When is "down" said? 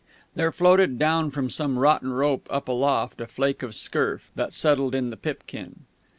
0.97-1.29